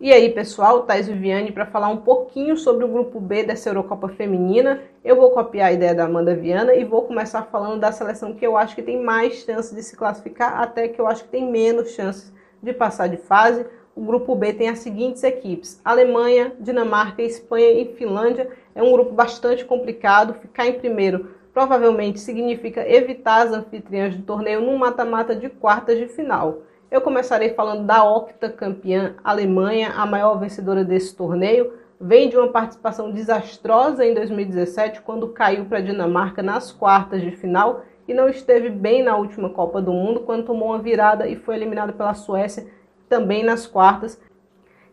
[0.00, 4.08] E aí, pessoal, Thais Viviane para falar um pouquinho sobre o grupo B dessa Eurocopa
[4.08, 4.80] Feminina.
[5.04, 8.46] Eu vou copiar a ideia da Amanda Viana e vou começar falando da seleção que
[8.46, 11.50] eu acho que tem mais chance de se classificar, até que eu acho que tem
[11.50, 12.32] menos chances
[12.62, 13.66] de passar de fase.
[13.96, 18.48] O grupo B tem as seguintes equipes: Alemanha, Dinamarca, Espanha e Finlândia.
[18.76, 20.32] É um grupo bastante complicado.
[20.34, 26.06] Ficar em primeiro provavelmente significa evitar as anfitriãs do torneio num mata-mata de quartas de
[26.06, 26.62] final.
[26.90, 31.74] Eu começarei falando da octacampeã Alemanha, a maior vencedora desse torneio.
[32.00, 37.30] Vem de uma participação desastrosa em 2017, quando caiu para a Dinamarca nas quartas de
[37.30, 41.36] final e não esteve bem na última Copa do Mundo, quando tomou uma virada e
[41.36, 42.66] foi eliminada pela Suécia
[43.06, 44.18] também nas quartas.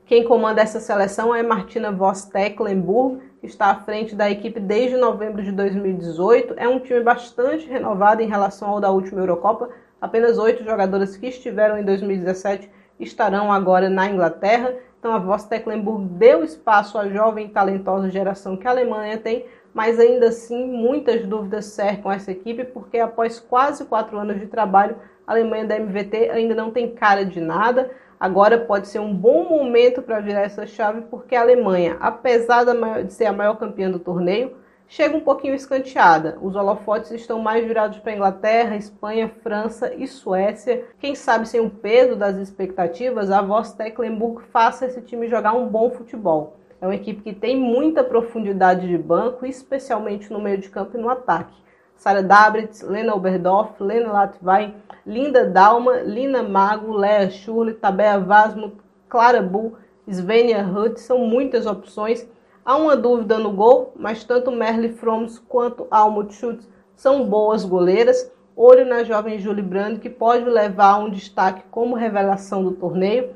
[0.06, 4.98] Quem comanda essa seleção é Martina Voss Tecklenburg, que está à frente da equipe desde
[4.98, 6.56] novembro de 2018.
[6.58, 9.70] É um time bastante renovado em relação ao da última Eurocopa,
[10.06, 14.72] Apenas oito jogadoras que estiveram em 2017 estarão agora na Inglaterra.
[15.00, 19.48] Então a Voss Tecklenburg deu espaço à jovem e talentosa geração que a Alemanha tem,
[19.74, 24.96] mas ainda assim muitas dúvidas cercam essa equipe, porque após quase quatro anos de trabalho,
[25.26, 27.90] a Alemanha da MVT ainda não tem cara de nada.
[28.20, 33.12] Agora pode ser um bom momento para virar essa chave, porque a Alemanha, apesar de
[33.12, 34.56] ser a maior campeã do torneio,
[34.88, 36.38] chega um pouquinho escanteada.
[36.42, 40.86] Os holofotes estão mais virados para Inglaterra, Espanha, França e Suécia.
[41.00, 45.68] Quem sabe sem o peso das expectativas, a Voss Tecklenburg faça esse time jogar um
[45.68, 46.58] bom futebol.
[46.82, 51.02] É uma equipe que tem muita profundidade de banco, especialmente no meio de campo e
[51.02, 51.56] no ataque.
[51.96, 54.76] Sara Dabritz, Lena Oberdorf, Lena Latvain,
[55.06, 58.76] Linda Dalma, Lina Mago, Lea Schurle, Tabea Vasmut,
[59.08, 62.28] Clara Bull, Svenja Hutt, são muitas opções
[62.66, 68.34] Há uma dúvida no gol, mas tanto Merle Froms quanto Almut Schutz são boas goleiras.
[68.56, 73.36] Olho na jovem Julie Brand, que pode levar a um destaque como revelação do torneio.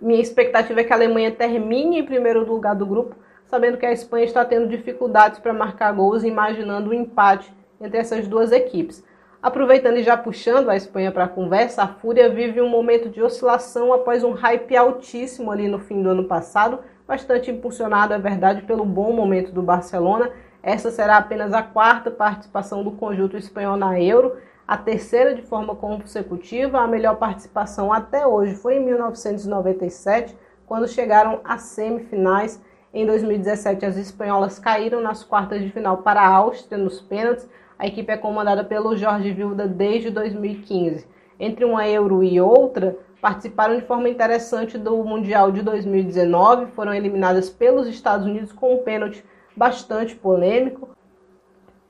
[0.00, 3.16] Minha expectativa é que a Alemanha termine em primeiro lugar do grupo,
[3.46, 8.28] sabendo que a Espanha está tendo dificuldades para marcar gols imaginando um empate entre essas
[8.28, 9.02] duas equipes.
[9.42, 13.20] Aproveitando e já puxando a Espanha para a conversa, a Fúria vive um momento de
[13.20, 18.62] oscilação após um hype altíssimo ali no fim do ano passado, bastante impulsionado, é verdade,
[18.62, 20.30] pelo bom momento do Barcelona.
[20.62, 25.76] Essa será apenas a quarta participação do conjunto espanhol na Euro, a terceira de forma
[25.76, 26.80] consecutiva.
[26.80, 30.34] A melhor participação até hoje foi em 1997,
[30.66, 32.62] quando chegaram às semifinais.
[32.92, 37.46] Em 2017, as espanholas caíram nas quartas de final para a Áustria nos pênaltis.
[37.78, 41.06] A equipe é comandada pelo Jorge Vilda desde 2015.
[41.38, 47.48] Entre uma Euro e outra, participaram de forma interessante do Mundial de 2019, foram eliminadas
[47.48, 49.24] pelos Estados Unidos com um pênalti
[49.56, 50.90] bastante polêmico.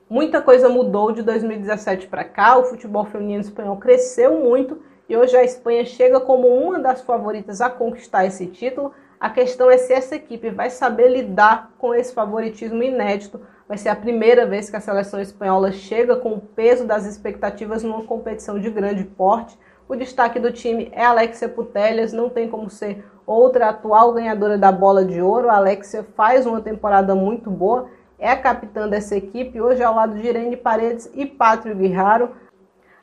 [0.09, 5.35] Muita coisa mudou de 2017 para cá, o futebol feminino espanhol cresceu muito e hoje
[5.35, 8.91] a Espanha chega como uma das favoritas a conquistar esse título.
[9.19, 13.41] A questão é se essa equipe vai saber lidar com esse favoritismo inédito.
[13.67, 17.81] Vai ser a primeira vez que a seleção espanhola chega com o peso das expectativas
[17.81, 19.57] numa competição de grande porte.
[19.89, 24.71] O destaque do time é Alexia Putelhas, não tem como ser outra atual ganhadora da
[24.71, 25.49] bola de ouro.
[25.49, 27.89] A Alexia faz uma temporada muito boa,
[28.19, 32.33] é a capitã dessa equipe, hoje ao lado de Irene Paredes e Pátrio Guirraro.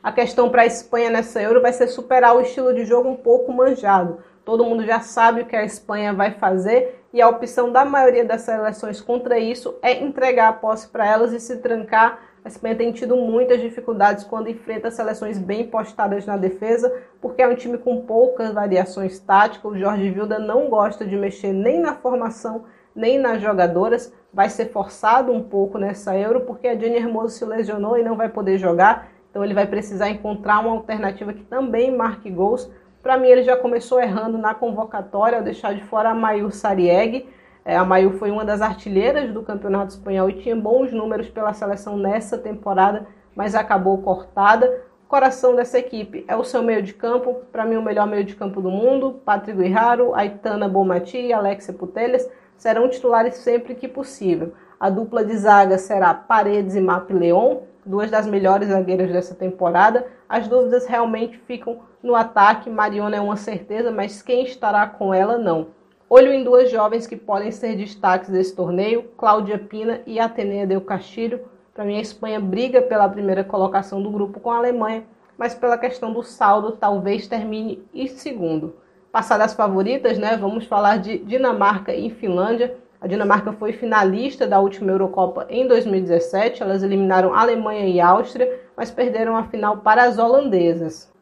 [0.01, 3.17] A questão para a Espanha nessa Euro vai ser superar o estilo de jogo um
[3.17, 4.19] pouco manjado.
[4.45, 8.25] Todo mundo já sabe o que a Espanha vai fazer e a opção da maioria
[8.25, 12.75] das seleções contra isso é entregar a posse para elas e se trancar a Espanha
[12.75, 17.77] tem tido muitas dificuldades quando enfrenta seleções bem postadas na defesa, porque é um time
[17.77, 19.71] com poucas variações táticas.
[19.71, 24.13] O Jorge Vilda não gosta de mexer nem na formação, nem nas jogadoras.
[24.33, 28.17] Vai ser forçado um pouco nessa Euro, porque a Jenny Hermoso se lesionou e não
[28.17, 29.07] vai poder jogar.
[29.29, 32.69] Então ele vai precisar encontrar uma alternativa que também marque gols.
[33.03, 37.27] Para mim, ele já começou errando na convocatória ao deixar de fora a Mayu Sarieg
[37.65, 41.53] é, a Mayu foi uma das artilheiras do Campeonato Espanhol e tinha bons números pela
[41.53, 44.81] seleção nessa temporada, mas acabou cortada.
[45.05, 48.25] O coração dessa equipe é o seu meio de campo, para mim o melhor meio
[48.25, 49.21] de campo do mundo.
[49.23, 54.53] Patrick Guirraro, Aitana Bomati e Alexia Putelhas serão titulares sempre que possível.
[54.77, 60.05] A dupla de zaga será Paredes e Map Leon, duas das melhores zagueiras dessa temporada.
[60.27, 62.69] As dúvidas realmente ficam no ataque.
[62.69, 65.67] Mariona é uma certeza, mas quem estará com ela não.
[66.09, 70.81] Olho em duas jovens que podem ser destaques desse torneio, Cláudia Pina e Atenea Del
[70.81, 71.39] Castilho.
[71.73, 75.05] Para mim, a Espanha briga pela primeira colocação do grupo com a Alemanha,
[75.35, 78.75] mas pela questão do saldo, talvez termine em segundo.
[79.11, 82.75] Passadas as favoritas, né, vamos falar de Dinamarca e Finlândia.
[82.99, 86.63] A Dinamarca foi finalista da última Eurocopa em 2017.
[86.63, 91.12] Elas eliminaram Alemanha e Áustria, mas perderam a final para as holandesas.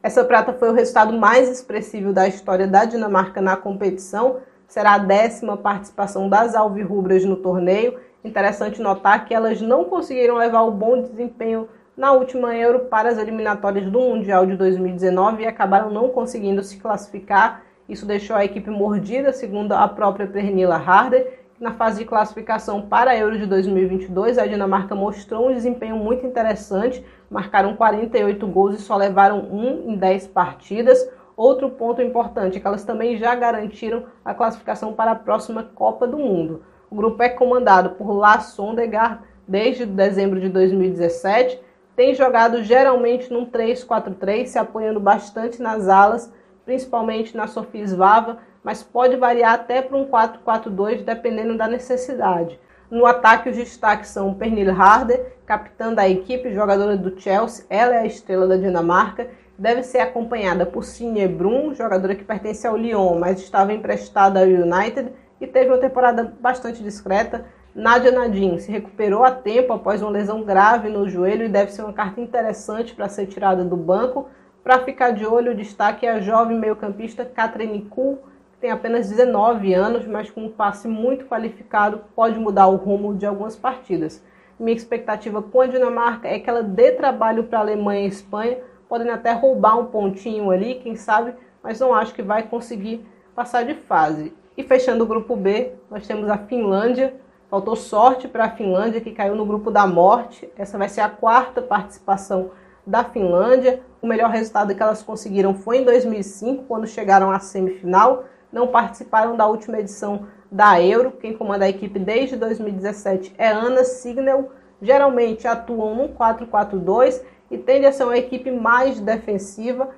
[0.00, 4.36] Essa prata foi o resultado mais expressivo da história da Dinamarca na competição.
[4.68, 7.98] Será a décima participação das alvirrubras no torneio.
[8.22, 13.18] Interessante notar que elas não conseguiram levar o bom desempenho na última Euro para as
[13.18, 17.62] eliminatórias do Mundial de 2019 e acabaram não conseguindo se classificar.
[17.88, 21.40] Isso deixou a equipe mordida, segundo a própria Pernilla Harder.
[21.60, 26.24] Na fase de classificação para a Euro de 2022, a Dinamarca mostrou um desempenho muito
[26.24, 30.98] interessante, marcaram 48 gols e só levaram um em 10 partidas.
[31.36, 36.06] Outro ponto importante é que elas também já garantiram a classificação para a próxima Copa
[36.06, 36.62] do Mundo.
[36.90, 41.68] O grupo é comandado por Lars Sondegaard desde dezembro de 2017
[41.98, 46.32] tem jogado geralmente num 3-4-3, se apoiando bastante nas alas,
[46.64, 48.38] principalmente na Sofia Svava,
[48.68, 52.60] mas pode variar até para um 4-4-2, dependendo da necessidade.
[52.90, 58.00] No ataque, os destaques são Pernille Harder, capitã da equipe, jogadora do Chelsea, ela é
[58.00, 59.26] a estrela da Dinamarca,
[59.56, 64.46] deve ser acompanhada por Signe Brun, jogadora que pertence ao Lyon, mas estava emprestada ao
[64.46, 70.10] United e teve uma temporada bastante discreta, Nadia Nadim se recuperou a tempo após uma
[70.10, 74.28] lesão grave no joelho e deve ser uma carta interessante para ser tirada do banco.
[74.62, 78.27] Para ficar de olho, o destaque é a jovem meio-campista Catherine Kuhl,
[78.60, 83.26] tem apenas 19 anos, mas com um passe muito qualificado pode mudar o rumo de
[83.26, 84.22] algumas partidas.
[84.58, 88.58] Minha expectativa com a Dinamarca é que ela dê trabalho para a Alemanha e Espanha,
[88.88, 93.64] podem até roubar um pontinho ali, quem sabe, mas não acho que vai conseguir passar
[93.64, 94.34] de fase.
[94.56, 97.14] E fechando o grupo B, nós temos a Finlândia,
[97.50, 100.50] Faltou sorte para a Finlândia, que caiu no grupo da morte.
[100.54, 102.50] Essa vai ser a quarta participação
[102.86, 103.80] da Finlândia.
[104.02, 108.24] O melhor resultado que elas conseguiram foi em 2005, quando chegaram à semifinal.
[108.52, 111.12] Não participaram da última edição da Euro.
[111.12, 114.50] Quem comanda a equipe desde 2017 é Ana Signel.
[114.80, 119.90] Geralmente atuam no 4-4-2 e tende a ser uma equipe mais defensiva.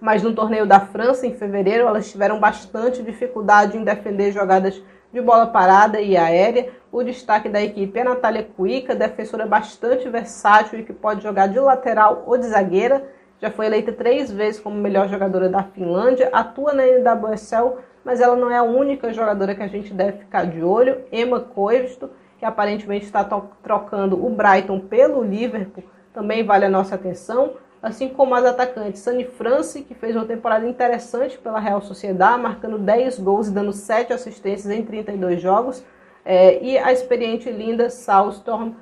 [0.00, 4.82] Mas no torneio da França, em fevereiro, elas tiveram bastante dificuldade em defender jogadas
[5.12, 6.72] de bola parada e aérea.
[6.90, 11.60] O destaque da equipe é Natália Cuica, defensora bastante versátil e que pode jogar de
[11.60, 13.06] lateral ou de zagueira.
[13.40, 18.36] Já foi eleita três vezes como melhor jogadora da Finlândia, atua na NWSL, mas ela
[18.36, 21.02] não é a única jogadora que a gente deve ficar de olho.
[21.10, 23.24] Emma Koivisto, que aparentemente está
[23.62, 29.24] trocando o Brighton pelo Liverpool, também vale a nossa atenção assim como as atacantes Sunny
[29.24, 34.12] France, que fez uma temporada interessante pela Real Sociedade, marcando 10 gols e dando 7
[34.12, 35.82] assistências em 32 jogos,
[36.24, 38.72] é, e a experiente Linda Salstorm.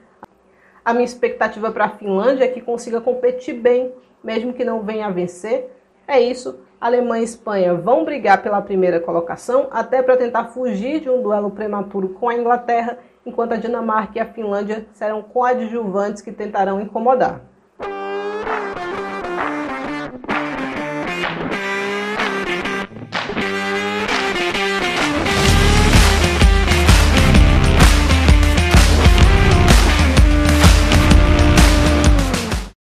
[0.89, 3.93] A minha expectativa para a Finlândia é que consiga competir bem,
[4.25, 5.71] mesmo que não venha a vencer.
[6.07, 6.61] É isso.
[6.81, 11.51] Alemanha e Espanha vão brigar pela primeira colocação, até para tentar fugir de um duelo
[11.51, 12.97] prematuro com a Inglaterra,
[13.27, 17.43] enquanto a Dinamarca e a Finlândia serão coadjuvantes que tentarão incomodar.